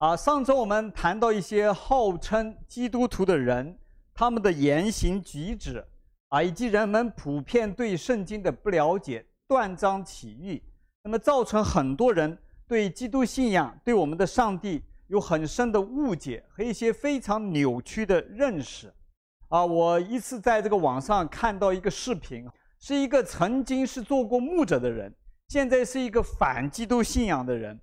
[0.00, 3.78] 啊，上周我们谈到一些号称基督徒的人，
[4.14, 5.84] 他们的言行举止，
[6.28, 10.62] 啊，以及人们普遍对圣经的不了解、断章取义，
[11.04, 18.90] 那么造成很多人对基督信仰、对我们的上帝有很深的误解和一些非常扭曲的认识。
[19.48, 22.48] 啊，我一次在这个网上看到一个视频，
[22.78, 25.14] 是一个曾经是做过牧者的人，
[25.48, 27.78] 现在是一个反基督信仰的人，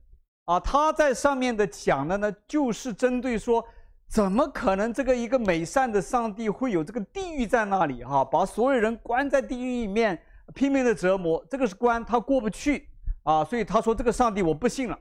[0.48, 3.61] 啊，他在上面的讲的呢，就是针对说，
[4.07, 10.18] 怎么可能这个一个美善的上帝会有这个地狱在那里哈，把所有人关在地狱里面
[10.55, 12.88] 拼命的折磨，这个是关他过不去
[13.24, 14.97] 啊，所以他说这个上帝我不信了。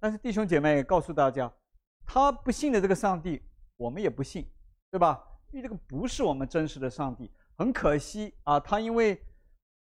[0.00, 1.48] 但是弟兄姐妹告诉大家，
[2.04, 3.40] 他不信的这个上帝，
[3.76, 4.44] 我们也不信，
[4.90, 5.22] 对吧？
[5.52, 9.22] 因为这个不是我们真实的上帝，很可惜啊，他因为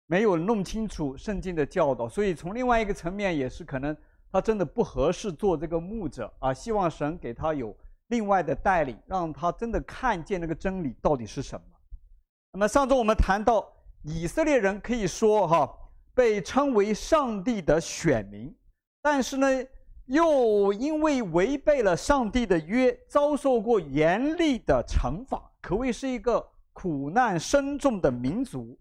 [0.08, 3.96] 没有弄清楚圣经的教导，所以从另外一个层面也是可能
[4.38, 6.54] 他真的不合适做这个牧者啊。
[6.54, 7.76] 希望神给他有
[8.10, 11.66] 另外的带领，让他真的看见那个真理到底是什么。
[12.52, 13.68] 那么上周我们谈到
[14.04, 15.68] 以色列人可以说哈
[16.14, 18.56] 被称为上帝的选民，
[19.02, 19.48] 但是呢，
[20.06, 25.52] 又因为违背了上帝的约，遭受过严厉的惩罚。
[25.62, 28.78] 可谓是一个苦难深重的民族，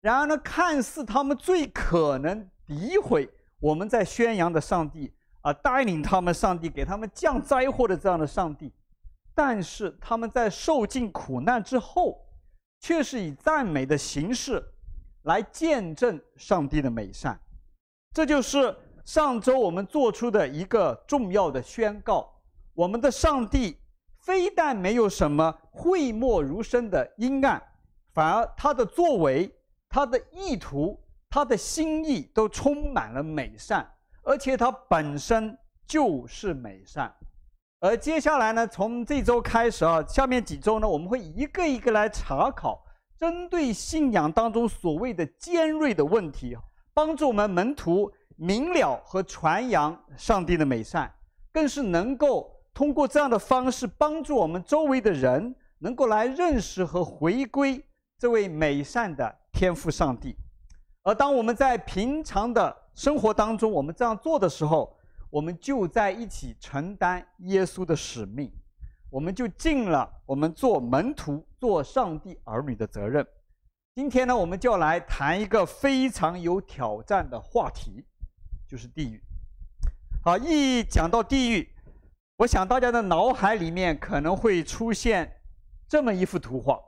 [0.00, 3.28] 然而呢，看似他们最可能诋毁
[3.62, 8.72] 我们在宣扬的上帝啊，带领他们上帝给他们降灾祸的这样的上帝，
[9.34, 12.20] 但是他们在受尽苦难之后，
[12.80, 14.60] 却是以赞美的形式
[15.22, 17.38] 来见证上帝的美善。
[18.12, 22.28] 这就是上周我们做出的一个重要的宣告：
[22.74, 23.78] 我们的上帝。
[24.24, 27.60] 非但没有什么讳莫如深的阴暗，
[28.14, 29.52] 反而他的作为、
[29.88, 30.96] 他的意图、
[31.32, 33.90] 他的心意都充满了美善，
[34.22, 37.10] 而且他本身就是美善。
[37.80, 42.84] 而接下来呢，从这周开始啊，下面几周呢，我们会一个一个来查考，
[43.18, 46.54] 针对信仰当中所谓的尖锐的问题，
[46.92, 51.10] 帮助我们门徒明了和传扬上帝的美善，
[51.50, 52.52] 更是能够。
[52.74, 57.82] 通过这样的方式，帮助我们周围的人能够来认识和回归
[58.18, 60.34] 这位美善的天赋上帝。
[61.02, 64.96] 而当我们在平常的生活当中，我们这样做的时候，
[65.30, 68.52] 我们就在一起承担耶稣的使命，
[69.10, 73.26] 我们就尽了我们做门徒、做上帝儿女的责任。
[73.94, 78.04] 今天呢，我们就要来谈一个非常有挑战的话题，
[78.68, 79.20] 就是地狱。
[80.24, 81.68] 好，一讲到地狱。
[82.36, 85.40] 我想大家的脑海里面可能会出现
[85.88, 86.80] 这么一幅图画，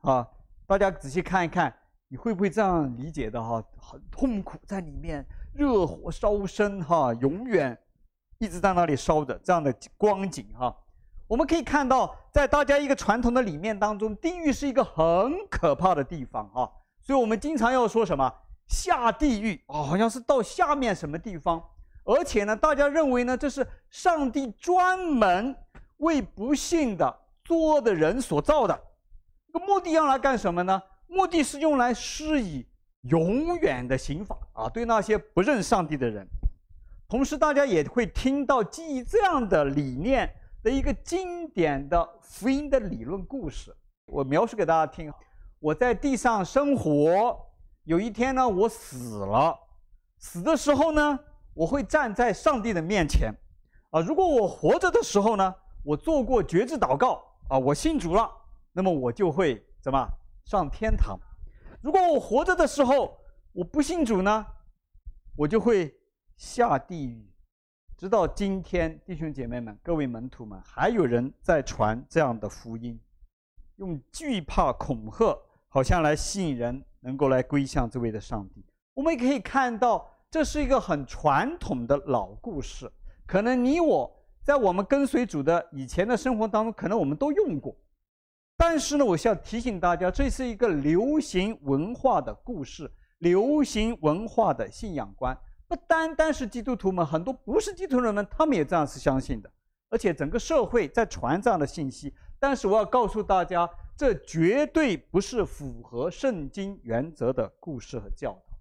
[0.00, 0.28] 啊，
[0.66, 1.72] 大家仔细看一看，
[2.12, 3.64] 你会不会这样理解的哈？
[3.78, 7.76] 很痛苦在里面，热火烧身哈，永远
[8.36, 10.76] 一直在那里烧着这样的光景哈。
[11.26, 16.68] 我们可以看到，在大家一个传统的理念当中，地狱是一个很可怕的地方啊，
[17.00, 18.30] 所以我们经常要说什么
[18.66, 21.64] 下地狱啊，好像是到下面什么地方。
[22.04, 25.56] 而且呢，大家认为呢，这是上帝专门
[25.96, 28.78] 为不信的作恶的人所造的。
[29.50, 30.82] 这个目的要来干什么呢？
[31.12, 32.66] 目的是用来施以
[33.02, 36.26] 永远的刑罚啊，对那些不认上帝的人。
[37.08, 40.28] 同时，大家也会听到基于这样的理念
[40.62, 43.74] 的一个经典的福音的理论故事。
[44.06, 45.12] 我描述给大家听：
[45.58, 47.38] 我在地上生活，
[47.84, 49.56] 有一天呢，我死了，
[50.18, 51.18] 死的时候呢。
[51.54, 53.30] 我会站在上帝的面前，
[53.90, 58.26] 啊，如果我活着的时候呢，我做过决志祷告，啊，我信主了，
[58.72, 60.08] 那么我就会怎么
[60.44, 61.18] 上天堂？
[61.80, 63.18] 如果我活着的时候
[63.52, 64.46] 我不信主呢，
[65.36, 65.94] 我就会
[66.36, 67.30] 下地狱。
[67.96, 73.00] 直到今天，弟兄姐妹们、各位门徒们，还有人在传这样的福音，
[73.76, 75.38] 用惧怕恐吓，
[75.68, 78.64] 好像来吸引人能够来归向这位的上帝。
[78.94, 80.08] 我们也可以看到。
[80.32, 82.90] 这是一个很传统的老故事，
[83.26, 84.10] 可能你我
[84.42, 87.76] 在我们跟随主的以前的生活当中，可能我们都用过。
[88.64, 92.88] 但是呢，我需要提醒大家，这是一个流行文化的故事，
[93.18, 95.36] 流行文化的信仰观，
[95.66, 99.50] 不单单是基督徒们，很多不是基督徒人们，他们也这样是相信的，
[99.90, 102.14] 而且整个社会在传这样的信息。
[102.38, 108.56] 但是我要告诉大家，这绝对不是符合圣经原则的故事和教导。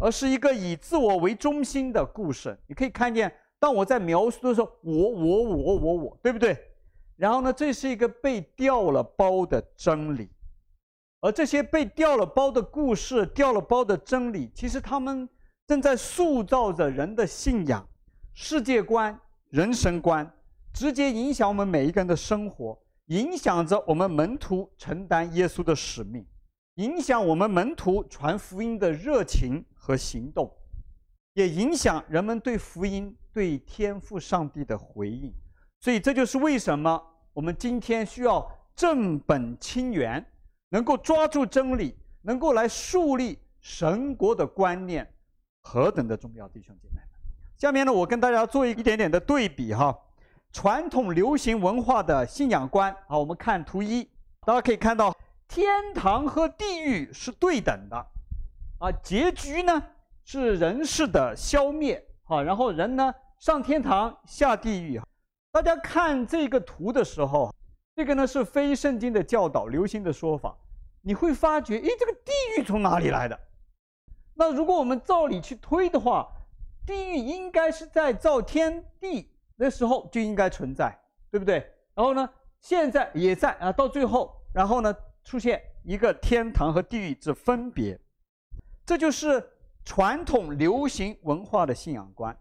[0.00, 2.58] 而是一个以自我为中心的故事。
[2.66, 6.56] 你可以看见，当我在描述的时候，我、我、我、我、我，对不对？
[7.18, 10.30] 然后呢，这是一个被掉了包的真理。
[11.20, 15.28] 而这些被掉了包的故事、掉了包的真理，其实他们
[15.66, 17.84] 正在塑造着人的信仰、
[18.34, 19.20] 世界观、
[19.50, 20.32] 人生观，
[20.72, 26.24] 直接影响我们每一个人的生活，影响着我们门徒承担耶稣的使命，
[26.76, 30.48] 影响我们门徒传福音的热情和行动，
[31.34, 35.34] 也影响人们对福音、对天赋上帝的回应。
[35.80, 37.00] 所以，这就是为什么
[37.32, 38.44] 我们今天需要
[38.74, 40.24] 正本清源，
[40.70, 45.08] 能够抓住真理，能够来树立神国的观念，
[45.62, 47.04] 何等的重要，弟兄姐妹们。
[47.56, 49.96] 下面呢，我跟大家做一点点的对比哈，
[50.52, 52.94] 传统流行文化的信仰观。
[53.06, 54.02] 好，我们看图一，
[54.44, 55.16] 大家可以看到，
[55.46, 57.96] 天堂和地狱是对等的，
[58.80, 59.80] 啊，结局呢
[60.24, 65.00] 是人世的消灭，啊，然后人呢上天堂下地狱。
[65.50, 67.52] 大家看这个图的时候，
[67.96, 70.56] 这个呢是非圣经的教导，流行的说法，
[71.02, 73.38] 你会发觉，诶，这个地狱从哪里来的？
[74.34, 76.28] 那如果我们照理去推的话，
[76.86, 80.96] 地狱应该是在造天地的时候就应该存在，
[81.30, 81.56] 对不对？
[81.94, 82.28] 然后呢，
[82.60, 84.94] 现在也在啊，到最后，然后呢，
[85.24, 87.98] 出现一个天堂和地狱之分别，
[88.86, 89.44] 这就是
[89.84, 92.38] 传统流行文化的信仰观。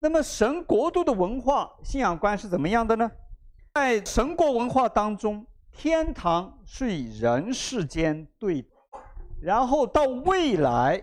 [0.00, 3.10] 那么神国度的文化信仰观是怎么样的呢？
[3.74, 8.66] 在神国文化当中，天堂是与人世间对，
[9.40, 11.02] 然后到未来。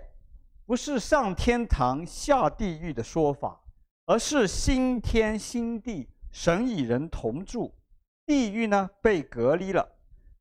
[0.65, 3.57] 不是上天堂下地狱的说法，
[4.05, 7.73] 而是新天新地，神与人同住，
[8.25, 9.87] 地狱呢被隔离了。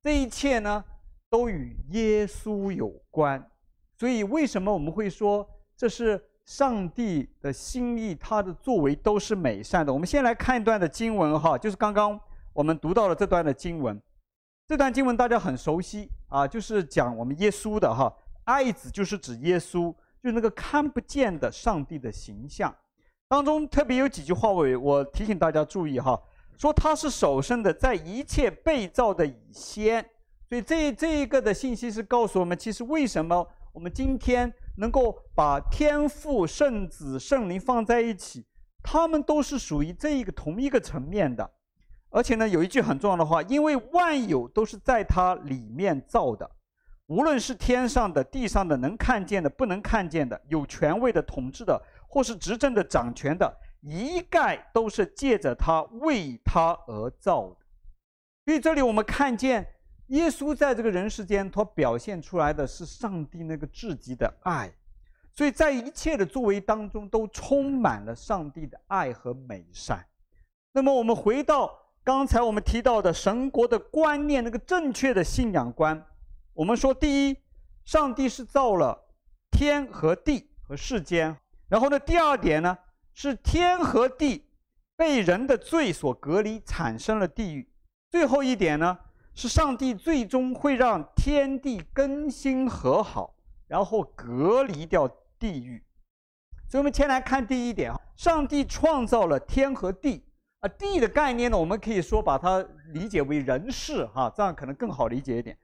[0.02, 0.84] 这一切呢
[1.30, 3.48] 都与耶稣有关。
[3.96, 8.14] 所以为什么我们会说这是上帝的心意？
[8.14, 9.92] 他的作为都是美善的。
[9.92, 12.18] 我们先来看一段的经文哈，就是刚刚
[12.54, 14.00] 我们读到了这段的经文。
[14.66, 18.10] 这段经文大家很熟悉啊，就是讲我们耶稣的哈，
[18.44, 19.94] 爱子就是指耶稣。
[20.22, 22.74] 就那个看不见的上帝的形象，
[23.28, 26.20] 当中特别有几句话，我我提醒大家注意哈，
[26.58, 30.04] 说他是首生的，在一切被造的以先，
[30.48, 38.46] 所以这这一个的信息是告诉我们，其实为什么我们今天能够把天父、圣子、圣灵放在一起，
[38.82, 41.50] 他们都是属于这一个同一个层面的，
[42.10, 46.50] 而且呢，有一句很重要的话，因为万有都是在它里面造的。
[47.06, 57.56] 无论是天上的、地上的，能看见的、不能看见的，有权位的、统治的，或是执政的、掌权的，一概都是借着他、为他而造的。
[58.44, 59.64] 所以这里我们看见
[60.08, 64.72] 耶稣在这个人世间，他表现出来的是上帝那个至极的爱，
[65.32, 70.06] 所以在一切的作为当中都充满了上帝的爱和美善。
[70.72, 76.06] 那么我们回到刚才我们提到的神国的观念，那个正确的信仰观。
[76.52, 77.36] 我们说，第一，
[77.84, 78.96] 上帝是造了
[79.50, 81.36] 天和地和世间。
[81.68, 82.78] 然后呢，第二点呢，
[83.12, 84.48] 是天和地
[84.96, 87.68] 被人的罪所隔离，产生了地狱。
[88.08, 88.96] 最后一点呢，
[89.36, 93.34] 是上帝最终会让天地更新和好，
[93.68, 95.06] 然后隔离掉
[95.38, 95.80] 地狱。
[96.66, 100.24] 所以，我们先来看第一点啊，上帝创造了天和地
[100.60, 105.56] 啊，地的概念呢，我们可以说把它理解为人世哈，这样可能更好理解一点。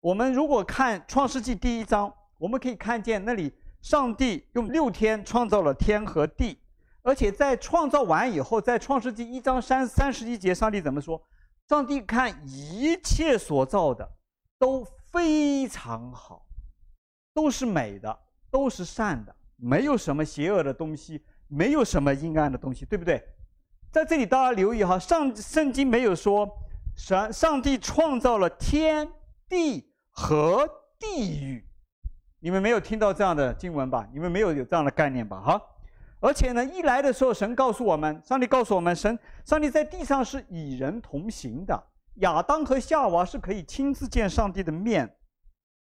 [0.00, 3.52] 我们如果看《创世纪》第一章，我们可以看见那里
[3.82, 6.58] 上帝用六天创造了天和地，
[7.02, 11.22] 而且在创造完以后，在《创世纪》一章三三十一节，上帝怎么说？
[11.68, 14.08] 上帝看一切所造的
[14.58, 16.46] 都非常好，
[17.32, 18.18] 都是美的，
[18.50, 23.22] 都是善的，没有什么邪恶的东西，没有什么阴暗的东西，对不对？
[23.90, 26.48] 在这里大家留意哈，上圣经没有说
[26.96, 29.08] 上上帝创造了天
[29.48, 29.90] 地。
[30.16, 30.64] 和
[30.96, 31.68] 地狱，
[32.38, 34.08] 你们没有听到这样的经文吧？
[34.12, 35.40] 你们没有有这样的概念吧？
[35.40, 35.60] 哈，
[36.24, 41.86] 而且呢，一来的时候，神告诉我们，上帝告诉我们，神上帝在地上是与人同行的。
[42.14, 45.18] 亚当和夏娃是可以亲自见上帝的面。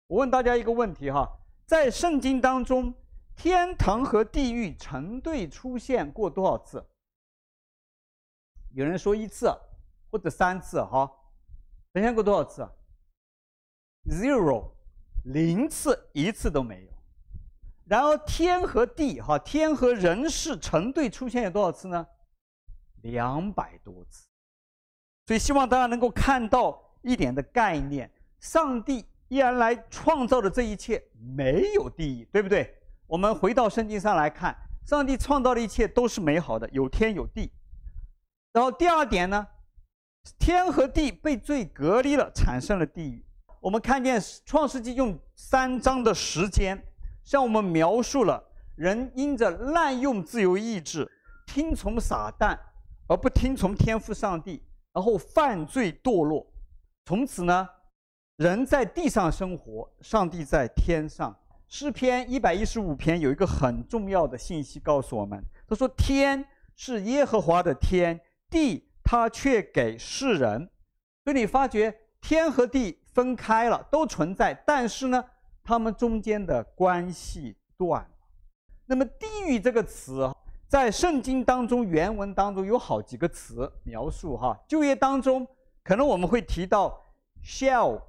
[0.07, 1.29] 我问大家一个问题哈，
[1.67, 2.95] 在圣经当中，
[3.37, 6.83] 天堂和地狱成对出现过多少次？
[8.71, 9.55] 有人说一次
[10.11, 11.07] 或者三次哈，
[11.93, 12.67] 出现过多少次
[14.07, 14.71] ？Zero，
[15.25, 16.92] 零次，一次都没有。
[17.93, 22.07] 然而天和地，哈，天和人世成对出现有多少次呢？
[23.03, 24.27] 两百多次。
[25.27, 31.05] 所以希望大家能够看到一点的概念：上帝依然来创造的这一切
[31.37, 32.75] 没有地狱，对不对？
[33.07, 34.57] 我们回到圣经上来看，
[34.87, 37.53] 上帝创造的一切都是美好的，有天有地。
[38.55, 39.47] 然后第二点呢，
[40.39, 43.23] 天和地被罪隔离了，产生了地狱。
[43.61, 46.83] 我们看见《创世纪》用三章的时间，
[47.25, 48.43] 向我们描述了
[48.75, 51.11] 人因着滥用自由意志、
[51.47, 52.59] 听从撒旦，
[53.07, 54.63] 而不听从天赋上帝，
[54.93, 56.47] 然后犯罪堕落，
[57.05, 57.69] 从此呢，
[58.37, 61.37] 人在地上生活，上帝在天上。
[61.69, 66.45] 诗篇一百一十五篇有一个很重要的信息告诉我们，他说：“天
[66.77, 70.69] 是耶和华的天，地他却给世人。”
[71.25, 75.25] 所以你发觉天和地分开了，都存在，但是呢，
[75.65, 78.09] 他们中间的关系断了。
[78.87, 80.31] 那么“地狱”这个词，
[80.69, 84.59] 在圣经当中原文当中有好几个词描述哈。
[84.69, 85.47] 旧约当中
[85.83, 87.01] 可能我们会提到
[87.45, 88.01] “Sheol”，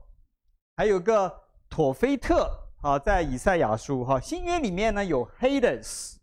[0.75, 1.33] 还有个
[1.69, 2.59] 妥非特。
[2.83, 6.17] 啊，在以赛亚书哈，新约里面呢有 Hades，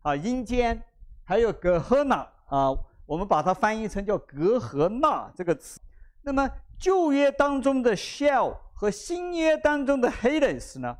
[0.00, 0.82] 啊阴间，
[1.22, 5.78] 还有葛赫纳啊，我们把它翻译成叫格和纳这个词。
[6.22, 10.96] 那么旧约当中的 Sheol 和新约当中的 Hades 呢，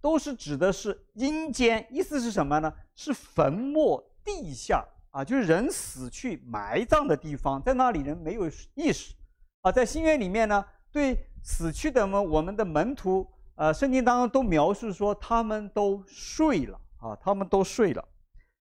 [0.00, 2.72] 都是指的是阴间，意思是什么呢？
[2.94, 9.14] 是坟墓地下啊，就是人死去埋葬的地方，在那里人没有意识
[9.60, 9.70] 啊。
[9.70, 13.30] 在新约里面呢，对死去的们，我们的门徒。
[13.56, 18.02] 呃，圣经当中都描述说他们都睡了啊，他们都睡了。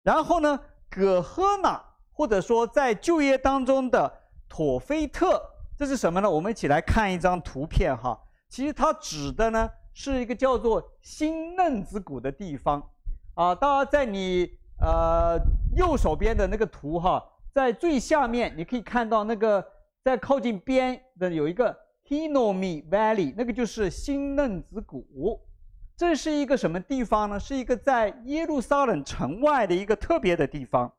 [0.02, 1.80] 然后呢，葛赫那
[2.11, 4.12] 或者说在旧约当中的
[4.49, 5.40] 妥菲特，
[5.76, 6.28] 这是什么呢？
[6.28, 8.21] 我们一起来看一张图片哈。
[8.50, 12.87] 其实它指的呢是一个叫做新嫩子骨的地方
[13.35, 13.54] 啊。
[13.54, 15.38] 大家在你呃
[15.75, 19.64] 右手边的那个图哈，在最下面你可以看到那个
[20.04, 21.75] 在靠近边的有一个。
[22.11, 25.40] Hinomi Valley，那个就是新嫩子谷，
[25.97, 27.38] 这是一个什么地方呢？
[27.38, 30.92] 是一个在耶路撒冷城外的一个特别的地方。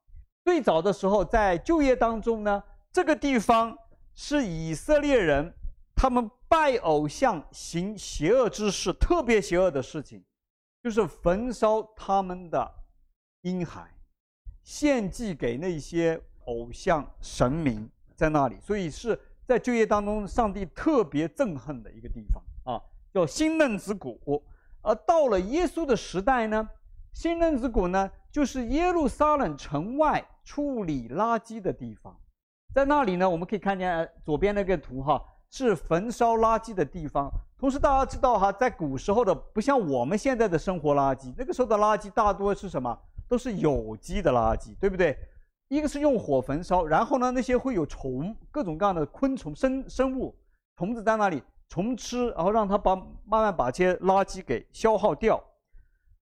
[0.45, 3.77] 最早的时候，在就业当中呢，这个地方
[4.13, 5.53] 是以色列人
[5.93, 10.21] 他们拜偶像、行邪恶之事，特别邪恶的事情，
[10.83, 12.69] 就是焚烧他们的
[13.43, 13.89] 婴孩，
[14.61, 19.17] 献祭给那些偶像神明，在那里，所以是。
[19.47, 22.79] 在旧约当中，上帝特别憎恨的一个地方啊，
[23.13, 24.41] 叫新嫩子谷。
[24.81, 26.69] 而到了耶稣的时代呢，
[27.11, 32.17] 新嫩子谷呢，就是耶路撒冷城外处理垃圾的地方。
[32.73, 37.29] 在那里呢，我们可以看见左边那个图哈，是焚烧垃圾的地方。
[37.59, 42.97] 同时，大家知道哈，在古时候的不像我们现在的生活垃圾，那个时候的垃圾大多是什么？
[43.27, 45.15] 都是有机的垃圾，对不对？
[45.67, 50.35] 一个是用火焚烧，然后呢，那些会有虫，各种各样的昆虫、生生物、
[50.75, 55.41] 虫子在那里，虫吃，然后让它把慢慢把这些垃圾给消耗掉。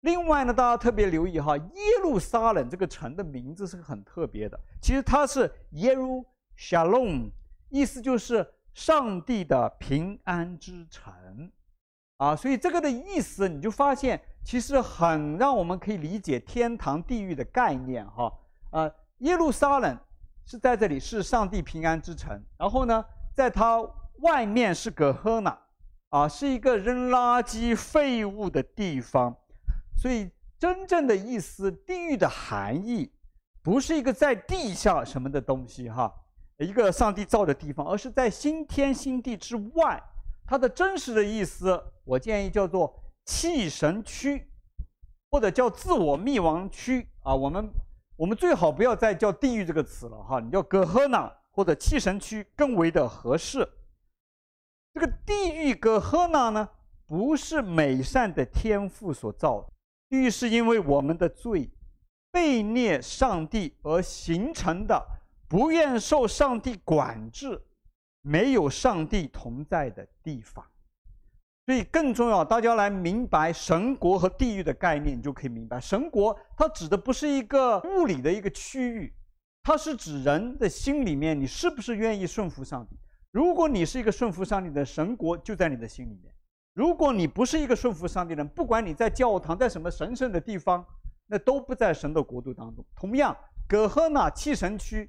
[0.02, 6.26] 另外呢，大家特别留意哈，耶路撒冷这个城的名字是很特别的，其实它是耶路
[6.58, 7.30] 撒冷，
[7.70, 8.46] 意思就是
[8.80, 11.52] 上帝的平安之城，
[12.16, 18.32] 啊，所以这个的意思你就发现，其实很让我们可以理解天堂、地狱的概念哈，
[18.72, 18.90] 啊。
[19.18, 20.00] 耶路撒冷
[20.46, 22.42] 是在这里，是上帝平安之城。
[22.58, 23.82] 然后呢，在它
[24.20, 25.60] 外面是葛赫纳，
[26.12, 29.36] 啊，是一个扔垃圾废物的地方。
[29.98, 33.12] 所以真正的意思，地狱的含义，
[33.62, 36.10] 不是一个在地下什么的东西哈，
[36.66, 40.02] 一个上帝造的地方，而是在新天新地之外。
[40.46, 44.52] 它的真实的意思，我建议叫做弃神区，
[45.30, 47.70] 或者叫自我灭亡区啊，我们。
[48.16, 53.66] 我们最好不要再叫地狱这个词了哈，你叫葛赫纳或者弃神区更为的合适。
[54.94, 56.68] 这个地狱葛赫纳呢，
[57.06, 59.70] 不是美善的天赋所造的，
[60.10, 61.70] 地狱是因为我们的罪，
[62.30, 65.02] 悖逆上帝而形成的，
[65.50, 67.60] 不愿受上帝管制，
[68.22, 70.64] 没有上帝同在的地方。
[71.66, 79.14] 所以更重要，大家来明白神国和地狱的概念，你就可以明白，神国它指的不是一个物理的一个区域，
[79.64, 82.98] 它是指人的心里面，你是不是愿意顺服上帝？
[83.32, 86.32] 如果你是一个顺服上帝的，神国就在你的心里面；
[86.74, 90.84] 如果你不是一个顺服上帝的人，不管你在教堂，在什么神圣的地方，
[91.28, 92.84] 那都不在神的国度当中。
[92.96, 93.36] 同样，
[93.68, 95.08] 葛赫纳弃神区，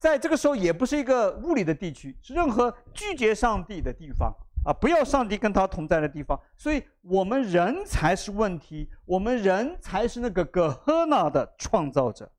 [0.00, 4.34] 在这个时候也不是一个物理的地区，是任何拒绝上帝的地方。
[4.62, 12.30] 啊，不要上帝跟他同在的地方，所以我们人才是问题，我们人才是那个葛赫纳的创造者。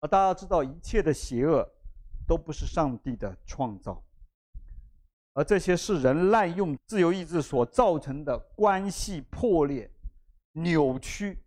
[0.00, 1.68] 啊，大家知道一切的邪恶
[2.26, 4.02] 都不是上帝的创造，
[5.34, 9.90] 而这些是人滥用自由意志所造成的关系破裂、
[10.52, 11.38] 扭曲、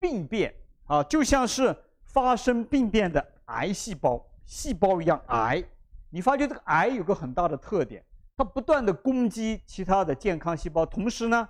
[0.00, 0.54] 病变
[0.86, 5.62] 啊，就像是发生病变的癌细胞细胞一样癌。
[6.10, 8.02] 你发觉这个癌有个很大的特点。
[8.36, 11.48] 它不断的攻击其他的健康细胞，同时呢，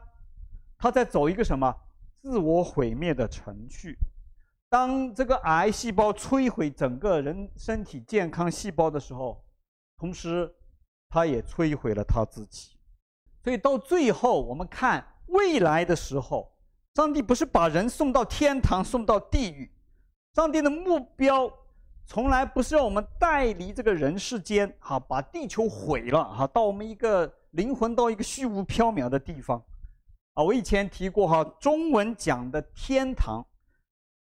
[0.78, 1.75] 它在走一个什么
[2.23, 3.95] 自我毁灭的程序。
[4.71, 9.45] 当这个癌细胞摧毁整个人身体健康细胞的时候，
[9.99, 10.50] 同时，
[11.11, 12.78] 它也摧毁了他自己。
[13.45, 16.50] 所以到最后，我们看未来的时候，
[16.95, 19.71] 上帝不是把人送到天堂，送到地狱。
[20.35, 21.52] 上帝的目标
[22.09, 29.62] 从来不是让我们带离这个人世间，哈，把地球毁了，哈，到我们一个灵魂到一个虚无缥缈的地方。
[30.33, 33.47] 啊，我以前提过，哈，中文讲的天堂。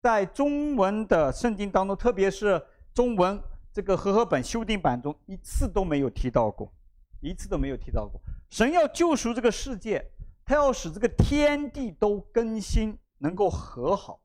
[0.01, 2.60] 在中文的圣经当中，特别是
[2.92, 3.39] 中文
[3.72, 6.74] 这个和合本修订版中，一次都没有提到过，
[7.22, 8.20] 一次都没有提到过。
[8.50, 10.04] 神要救赎这个世界，
[10.44, 14.20] 他要使这个天地都更新，能够和好。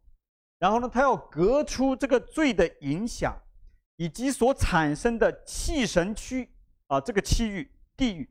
[0.59, 3.35] 然后呢，他要革出这个罪的影响，
[4.01, 6.49] 以及所产生的气神区
[6.87, 8.27] 啊，这个区域地域。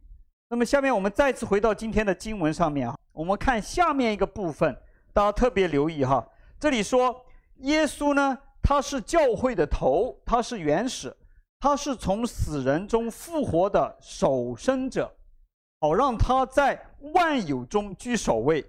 [0.49, 4.75] 那么下面我们再次回到今天的经文上面啊，我们看下面一个部分，
[5.13, 6.27] 大家特别留意哈，
[6.59, 7.23] 这里说。
[7.57, 11.15] 耶稣呢，他是教会的头，他是原始，
[11.59, 15.13] 他是从死人中复活的首生者，
[15.81, 16.81] 好让他在
[17.13, 18.65] 万有中居首位。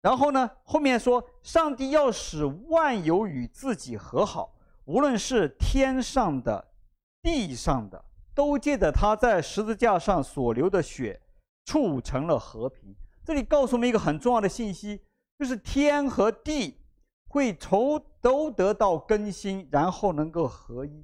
[0.00, 4.54] 然后呢，后面说，上帝要使万有与自己和好，
[4.86, 6.72] 无论是天上的、
[7.22, 11.20] 地上的，都借着他在十字架上所流的血，
[11.66, 12.92] 促成了和平。
[13.24, 15.00] 这里告诉我们一个很重要的信息，
[15.38, 16.78] 就是天和地。
[17.28, 21.02] 会从都得到更新，然后能够合一，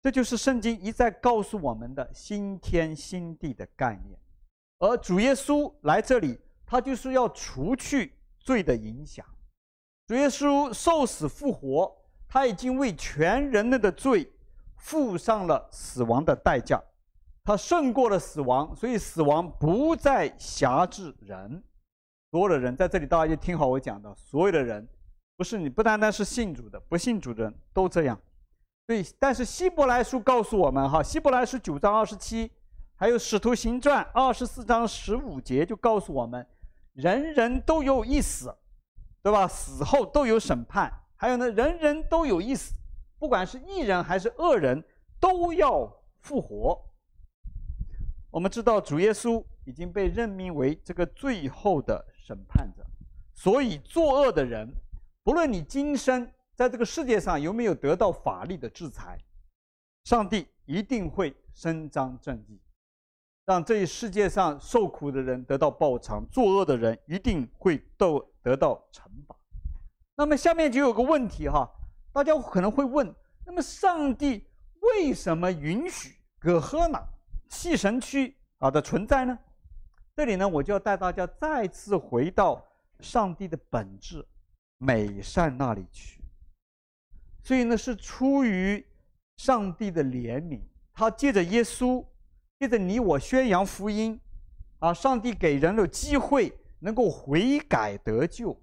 [0.00, 4.18] 这就是圣经一再告诉我们的新天新地的概念。
[4.78, 9.26] 而主耶稣来这里，他就是要除去罪的影响。
[10.06, 11.94] 主耶稣受死复活，
[12.28, 14.30] 他已经为全人类的罪
[14.76, 16.80] 付上了死亡的代价，
[17.42, 21.62] 他胜过了死亡，所以死亡不再辖制人。
[22.30, 24.86] 所有的人在这里，大家就听好我讲的，所有的人。
[25.36, 28.20] 不是你，不单单是信主的，不信主的人都这样。
[28.86, 32.50] 对，但是希伯来书告诉我们，哈，希伯来书九章二十七，
[32.96, 36.44] 还有使徒行传二十四章十五节就告诉我们，
[36.92, 38.52] 人人都有一死，
[39.22, 39.46] 对吧？
[39.46, 40.92] 死后都有审判。
[41.20, 42.72] 还有呢，人人都有一死，
[43.18, 44.82] 不管是义人还是恶人，
[45.18, 46.80] 都要复活。
[48.30, 52.86] 我们知道主耶稣已经被任命为这个最后的审判者，
[53.34, 54.72] 所以作恶的人。
[55.24, 59.18] 不论你今生在这个世界上有没有得到法律的制裁，
[60.04, 62.60] 上帝一定会伸张正义，
[63.44, 69.34] 让这一世界上受苦的人得到报偿，作恶的人一定会都得到惩罚。
[70.18, 71.70] 那么下面就有个问题哈，
[72.12, 73.14] 大家可能会问：
[73.46, 74.44] 那么上帝
[74.80, 77.00] 为什么允许葛赫纳
[77.48, 79.38] 弃神区啊的存在呢？
[80.16, 82.66] 这里呢，我就要带大家再次回到
[82.98, 84.26] 上帝的本质。
[84.80, 86.20] 美善那里去，
[87.42, 88.84] 所以呢，是出于
[89.36, 90.60] 上帝的怜悯，
[90.94, 92.04] 他借着耶稣，
[92.60, 94.20] 借着你我宣扬福音，
[94.78, 98.56] 啊，上帝给人的机会能够悔改得救。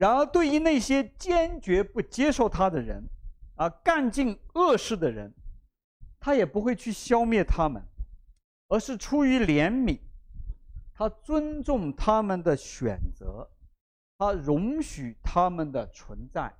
[0.00, 3.06] 然而，对于那些坚决不接受他的人，
[3.56, 5.30] 啊，干尽恶事的人，
[6.18, 7.82] 他也不会去消灭他们，
[8.68, 10.00] 而是出于怜悯，
[10.94, 13.46] 他尊重他们的选择。
[14.16, 16.50] 他容许他们的存在，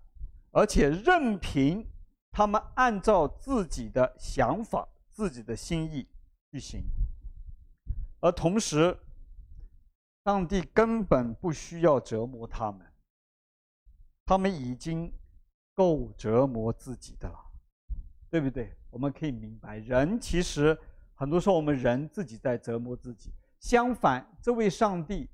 [0.50, 1.87] 而且任凭
[2.31, 6.07] 他们按照自己的想法、自己的心意
[6.50, 6.83] 去行。
[8.20, 8.98] 而同时，
[10.24, 12.89] 上帝根本不需要折磨他们，
[14.31, 15.12] 他们已经
[15.75, 17.37] 够折磨自己的了，
[18.31, 18.73] 对不对？
[18.88, 20.79] 我们可以明白，人其实
[21.14, 23.33] 很多时候我们人自己在折磨自己。
[23.59, 25.29] 相反，这位上帝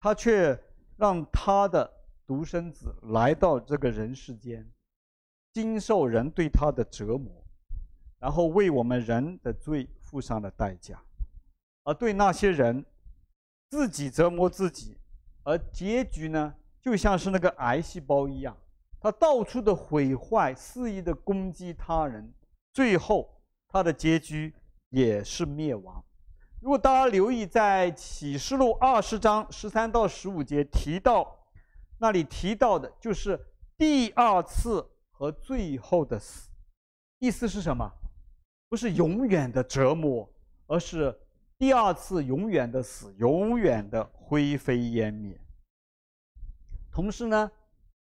[0.00, 0.60] 他却。
[0.96, 1.90] 让他的
[2.26, 4.70] 独生子来到这个人世间，
[5.50, 7.42] 经受人对他的折磨，
[8.18, 11.02] 然后为我们人的罪付上了代价。
[11.84, 12.84] 而对那些人，
[13.70, 14.98] 自己折磨自己，
[15.42, 18.56] 而结局呢，就像是那个癌细胞一样，
[19.00, 22.32] 他到处的毁坏，肆意的攻击他人，
[22.72, 24.54] 最后他的结局
[24.88, 26.02] 也是灭亡。
[26.60, 31.38] 如果大家留意，在启示录二十章十三到十五节提到，
[31.98, 33.38] 那里提到的就是
[33.78, 36.50] 第二次和最后的死，
[37.18, 37.90] 意思是什么？
[38.68, 40.30] 不是永远的折磨，
[40.66, 41.18] 而是
[41.58, 45.38] 第二次永远的死，永远的灰飞烟灭。
[46.92, 47.50] 同时呢，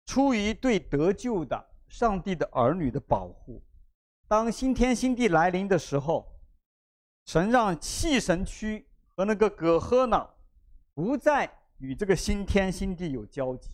[0.06, 3.62] 出于对得救的上帝的儿女的保护，
[4.28, 6.26] 当新天新地来临的时候。
[7.26, 10.28] 神让弃神区和那个葛赫呢
[10.96, 13.70] 不再与这个新天新地有交集。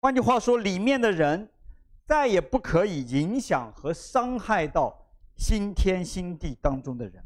[0.00, 1.46] 换句话说，里面的人
[2.06, 4.96] 再也不可以影响和伤害到
[5.36, 7.22] 新天新地当中的人。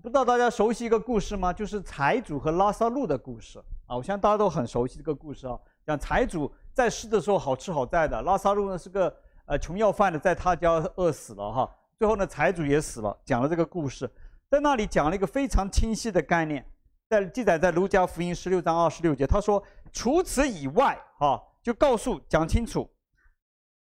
[0.00, 1.52] 不知道大家熟悉一个故事吗？
[1.52, 3.96] 就是财主和拉撒路的故事啊！
[3.96, 5.58] 我相信大家都很熟悉这个故事啊。
[5.86, 9.14] 讲财主在世的时候好吃好在的，拉撒路呢是个
[9.46, 11.76] 呃穷要饭的，在他家饿死了哈。
[11.98, 14.10] 最后呢财主也死了，讲了这个故事，
[14.48, 16.64] 在那里讲了一个非常清晰的概念，
[17.08, 19.62] 在记载在儒家福音十六章二十六节，他说：
[19.92, 22.88] 除此以外哈，就告诉讲清楚，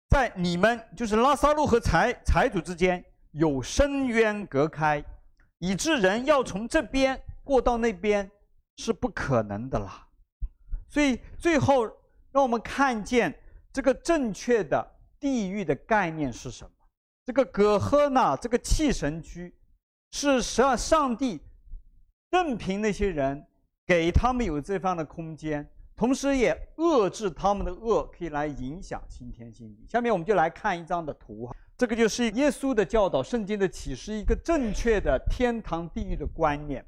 [0.10, 5.04] 在你们就是拉撒路和财财主之间有深渊隔开。
[5.60, 8.30] 以致人要从这边过到那边
[8.76, 10.05] 是不可能的啦，
[10.88, 11.86] 所以最后
[12.32, 13.34] 让我们看见
[13.74, 14.86] 这个正确的
[15.20, 16.72] 地狱的概念是什么？
[17.26, 19.54] 这个葛赫纳这个气神区，
[20.12, 21.42] 是实际上上帝
[22.30, 23.46] 任凭那些人
[23.86, 29.86] 给他们有这方的空间，同时也遏制他们的恶，可以来影响新天新地。
[29.88, 31.56] 下面我们就来看一张的图哈。
[31.78, 36.86] 这个就是耶稣的教导，圣经的启示，一个正确的天堂地狱的观念，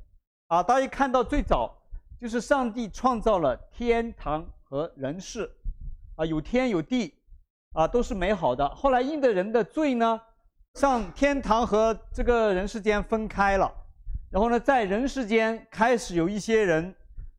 [0.47, 1.76] 啊，大家看到最早
[2.19, 5.49] 就是上帝创造了天堂和人世，
[6.15, 7.13] 啊，有天有地，
[7.73, 8.67] 啊，都是美好的。
[8.75, 10.21] 后来因着人的罪呢，
[10.73, 13.71] 上天堂和这个人世间分开了，
[14.31, 16.95] 然后呢，在人世间开始有一些人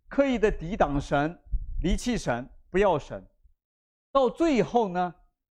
[0.08, 1.38] 刻意的抵挡神，
[1.82, 3.24] 离弃神，不要神，
[4.12, 5.14] 到最后呢，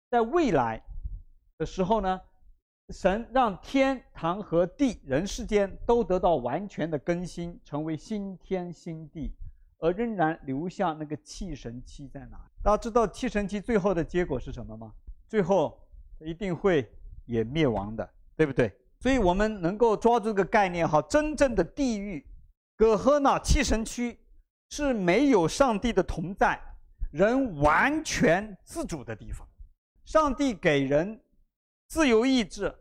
[0.10, 0.82] 在未来。
[1.60, 2.20] 的时候呢，
[2.94, 9.32] 神让天堂和地人世间都得到完全的更新，成为新天新地，
[9.80, 12.40] 而仍然留下那个弃神期在哪？
[12.62, 14.94] 大家知道弃神期最后的结果是什么吗？
[15.28, 15.78] 最后
[16.20, 16.88] 一定会
[17.26, 18.72] 也灭亡的，对不对？
[19.00, 22.24] 所以我们能够抓住这个概念哈，真正的地狱，
[22.78, 24.18] 葛赫纳弃神区
[24.70, 26.62] 是没有上帝的同在，
[27.12, 29.48] 人完全自主的地方，
[30.06, 31.20] 上帝给人。
[31.90, 32.74] 自由意志，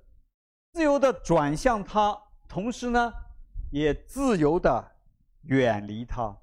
[0.72, 3.12] 自由的转向他，同时呢，
[3.70, 4.92] 也自由的
[5.42, 6.34] 远离他。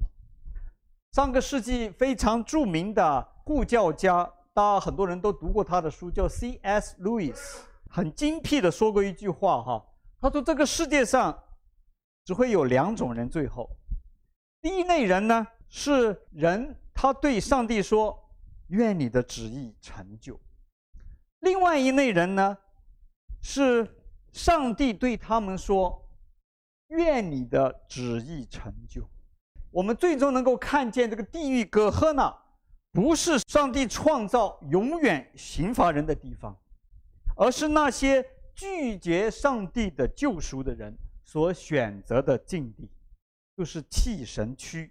[1.13, 6.95] 上个世纪非常著名的护教家，大家很多人都读过他的书，叫 C.S.
[7.01, 9.83] Lewis，很精辟的说过一句话哈，
[10.21, 11.45] 他说这个世界上
[12.23, 13.67] 只会有两种人，最后，
[14.61, 18.29] 第一类人呢是人，他对上帝说
[18.69, 20.39] ：“愿你的旨意成就。”
[21.41, 22.55] 另外一类人呢，
[23.41, 23.98] 是
[24.39, 26.09] 上帝对他们说
[26.95, 29.05] ：“愿你的旨意成就。”
[29.69, 32.33] 我们最终能够看见这个地狱葛赫纳，
[32.93, 36.57] 不是上帝创造永远刑罚人的地方，
[37.35, 38.25] 而是那些
[38.55, 42.89] 拒绝上帝的救赎的人所选择的境地，
[43.57, 44.89] 就是弃神区。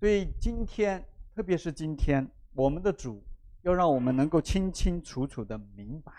[0.00, 3.22] 所以今天，特别是今天，我们的主。
[3.62, 6.12] 要让我们能够清清楚楚的明白，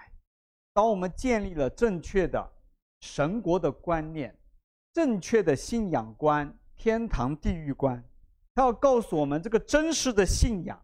[0.75, 2.51] 当我们建立了正确的
[2.99, 4.37] 神国的观念、
[4.91, 8.03] 正确的信仰观、天堂地狱观，
[8.53, 10.77] 他要告诉我们这个真实的信仰，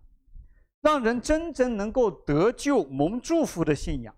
[0.80, 4.16] 让人真正能够得救、蒙祝福的信仰，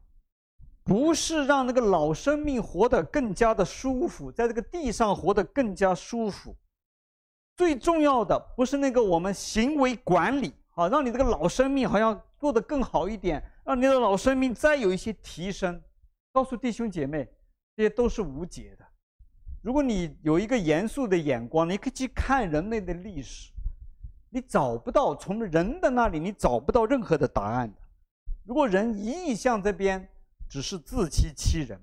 [0.83, 6.55] 不是让那个老生命活得更加的舒服，在这个地上活得更加舒服。
[7.57, 12.21] 最重要的不是那个我们行为管理，好让你这个老生命好像。
[12.43, 15.81] 做得更好一点，让你的老生命再有一些提升。
[16.31, 17.27] 告诉弟兄姐妹，
[17.75, 18.85] 这些都是无解的。
[19.61, 23.51] 如果你有一个严肃的眼光，你可以去看人类的历史，
[24.29, 27.77] 你找不到从人的那里，你找不到任何的答案的。
[28.45, 30.09] 如果人一意向这边，
[30.49, 31.79] 只是自欺欺人。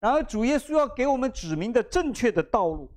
[0.00, 2.90] 然而，主耶稣要给我们指明的正确的道路，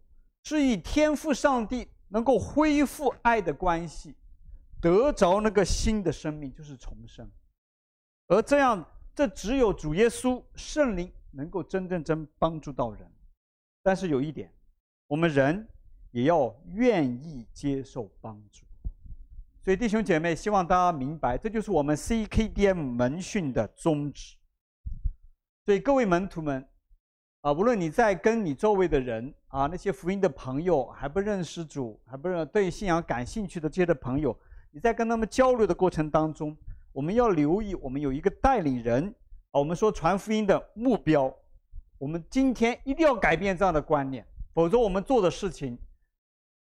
[0.43, 4.15] 是以天父上帝能够恢复爱的关系。
[4.81, 7.29] 得着那个新的生命，就是重生，
[8.33, 13.07] 而这样，这只有主耶稣圣灵能够真正真帮助到人。
[13.83, 14.51] 但是有一点，
[15.07, 15.67] 我们人
[16.11, 18.65] 也要愿意接受帮助。
[19.61, 24.35] 所以弟兄姐妹，希望大家明白，这就是我们 CKDM 门训的宗旨。
[25.65, 26.67] 所以各位门徒们
[27.41, 34.37] 啊，无论你在跟你周围的人啊，那些福音的朋友还不认识主，还不认对信仰感兴趣的这些的朋友。
[34.71, 36.57] 你在跟他们交流的过程当中，
[36.93, 39.13] 我们要留意，我们有一个带领人
[39.51, 41.33] 啊，我们说传福音的目标，
[41.97, 45.77] 我们今天一定要改变这样的观念，否则我们做的事情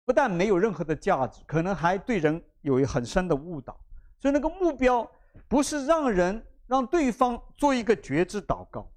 [0.05, 3.75] 不但没有任何的价值，可能还对人有很深的误导。
[4.19, 5.09] 所以那个目标
[5.47, 8.87] 不是让人让对方做一个觉知祷告，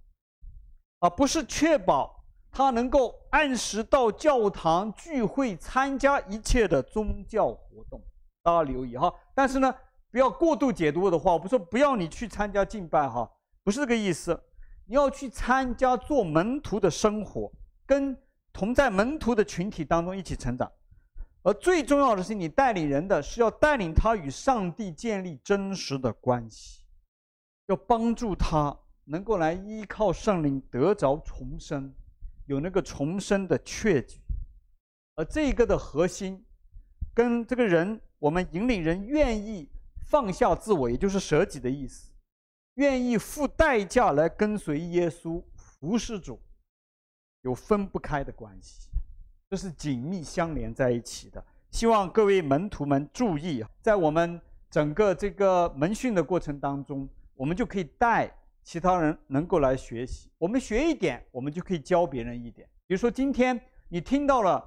[1.01, 8.03] 而不是确保他能够按时到教堂聚会，参加一切的宗教活动。
[8.43, 9.75] 大家留意哈，但是呢，
[10.13, 13.29] 不要过度解读我的话，我不说不要你去参加敬拜哈，
[13.65, 14.39] 不是这个意思。
[14.85, 17.51] 你要去参加做门徒的生活，
[17.87, 18.15] 跟
[18.53, 20.71] 同在门徒的群体当中一起成长。
[21.43, 26.85] 而最重要的是，你带领人的是要带领他与上帝建立真实的关系，
[27.69, 31.91] 要帮助他能够来依靠圣灵得着重生，
[32.47, 34.21] 有那个重生的确据。
[35.17, 36.45] 而这个的核心，
[37.15, 39.71] 跟这个人，我们引领人愿意
[40.13, 42.13] 放下自我，也就是舍己的意思。
[42.75, 46.39] 愿意付代价来跟随耶稣、服侍主，
[47.41, 48.91] 有分不开的关系，
[49.49, 51.43] 这是紧密相连在一起的。
[51.71, 54.39] 希望各位门徒们注意，在我们
[54.71, 58.31] 整个这个门训的过程当中，我们就可以带
[58.63, 60.31] 其他人能够来学习。
[60.37, 62.69] 我们学一点，我们就可以教别人一点。
[62.87, 64.63] 比如说，今天你听到了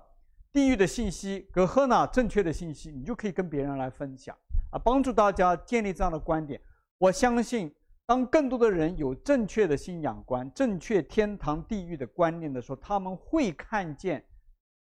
[0.51, 4.35] 地狱的信息，格赫纳正确的信息，你就可以跟别人来分享
[4.77, 6.59] 帮助大家建立这样的观点。
[6.97, 7.73] 我相信。
[8.07, 14.23] 当更多的人有正确的信仰观、正确天堂地狱的观念的时候，他们会看见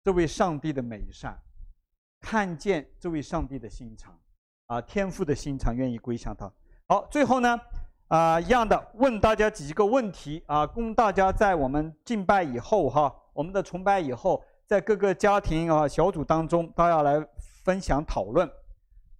[0.04, 1.34] 这位上帝的美善，
[2.20, 4.14] 看见这位上帝的心肠，
[4.66, 6.52] 啊，天父的心肠，愿意归向他。
[6.86, 7.58] 好，最后呢，
[8.08, 17.26] 啊，一样的问大家几个问题啊，供大家在我们敬拜以后哈，我们的崇拜以后，在各个家庭啊小组当中，大家来
[17.64, 18.46] 分享讨论。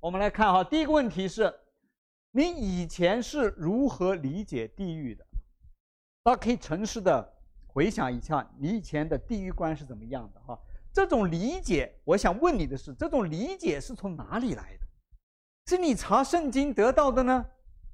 [0.00, 1.52] 我们来看哈，第一个问题是。
[2.30, 5.26] 你以前是如何理解地狱的？
[6.22, 7.26] 大家可以诚实的
[7.66, 10.40] 回想一下，你以前的地狱观是怎么样的？
[10.42, 10.56] 哈，
[10.92, 14.86] 这种理解，我想问你的是，这种理解是从哪里来的？
[15.66, 17.44] 是你查圣经得到的呢，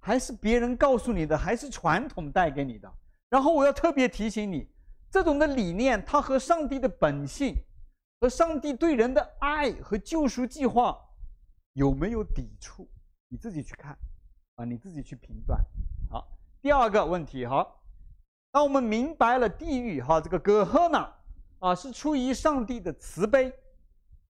[0.01, 2.93] 还是别人告诉你的，还是传统带给你的？
[3.31, 4.69] 然后我要特别提醒你，
[5.11, 7.55] 这种的理念，它和上帝的本性，
[8.21, 11.01] 和上帝对人的爱和救赎计划
[11.75, 12.89] 有没有抵触？
[13.29, 13.97] 你自己去看。
[14.57, 15.61] 啊，你自己去评断。
[16.09, 16.25] 好，
[16.63, 17.83] 第二个问题，好，
[18.53, 21.13] 当我们明白了地狱，哈，这个葛赫纳
[21.59, 23.53] 啊，是出于上帝的慈悲，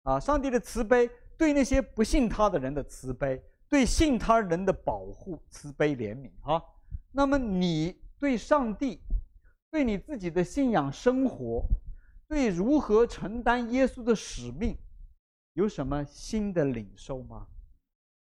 [0.03, 6.63] 啊，上帝的慈悲对那些不信他的人的慈悲，对信他人的保护，慈悲怜悯，哈。
[7.11, 9.01] 那么你对上帝，
[9.69, 11.65] 对你自己的信仰生活，
[12.29, 14.77] 对如何承担耶稣的使命，
[15.55, 17.47] 有什么新的领受吗？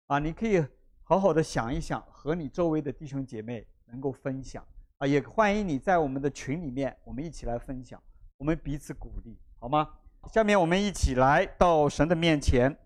[0.08, 0.66] 啊，你可以。
[1.10, 4.62] 好好的想一想，和你周围的弟兄姐妹能够分享
[4.98, 8.04] 啊，也欢迎你在我们的群里面，我们一起来分享，
[8.36, 10.00] 我们彼此鼓励，好吗？
[10.34, 12.78] 下面我们一起来到神的面前，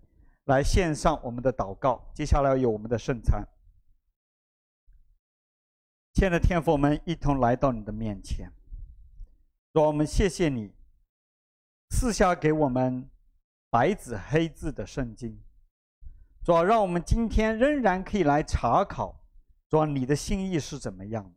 [0.44, 2.12] 来献上我们的祷告。
[2.14, 3.44] 接下来有我们的圣餐。
[6.12, 8.52] 亲爱的天父，我们一同来到你的面前，
[9.72, 10.72] 让我们谢谢你
[11.90, 13.10] 赐下给我们
[13.72, 15.40] 白纸黑字的圣经。
[16.44, 19.18] 主要让我们今天仍然可以来查考，
[19.70, 21.30] 主要你的心意是怎么样的？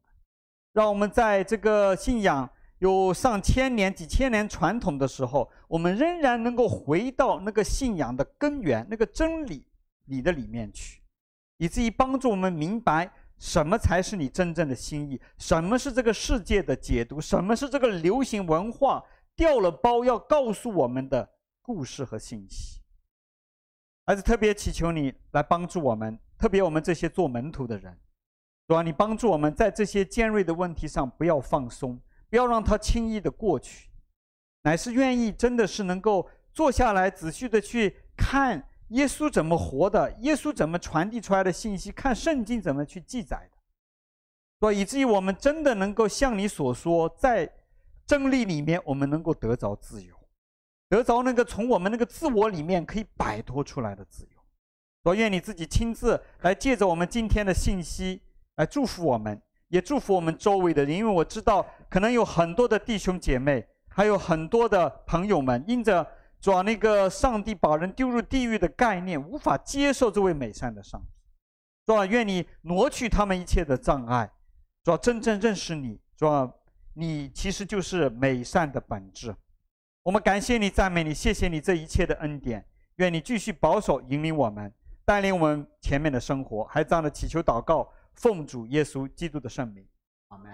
[0.74, 9.66] 让我们在这个信仰有上千年、几千年传统的时候，我们仍然能够回到那个信仰的根源、那个真理
[10.04, 11.02] 你的里面去，
[11.56, 19.02] 以至于帮助我们明白什么才是你真正的心意，什么是这个世界的解读，什么是这个流行文化
[19.38, 21.30] 掉了包要告诉我们的
[21.66, 22.80] 故事和信息。
[24.06, 27.98] 儿子特别祈求你来帮助我们，特别我们这些做门徒的人，
[28.68, 32.00] 主啊，你帮助我们在这些尖锐的问题上不要放松，
[32.30, 33.90] 不要让它轻易的过去，
[34.62, 43.58] 乃是愿意真的是能够坐下来仔细的去看耶稣怎么活的，耶稣怎么传递出来的信息，看圣经怎么去记载的，
[44.60, 47.52] 所以以至于我们真的能够像你所说，在
[48.06, 50.15] 真理里面我们能够得着自由。
[50.96, 54.42] 得着那个从我们那个自我里面可以摆脱出来的自由，
[55.04, 58.22] 我愿你自己亲自来借着我们今天的信息
[58.56, 66.08] 来祝福我们，也祝福我们周围的人，因为我知道可能有很多的弟兄姐妹，还有很多的朋友们，因着
[66.40, 71.08] 主那个上帝把人丢入地狱的概念，无法接受这位美善的上帝，
[71.86, 74.32] 主啊，愿你挪去他们一切的障碍，
[74.82, 76.50] 主啊，真正认识你，主啊，
[76.94, 79.36] 你其实就是美善的本质。
[80.06, 82.64] 我们感谢你，赞美你，谢谢你这一切的恩典。
[82.98, 84.72] 愿你继续保守引领我们，
[85.04, 86.64] 带领我们前面的生活。
[86.66, 89.84] 还这样的祈求祷告，奉主耶稣基督的圣名，
[90.28, 90.54] 阿门。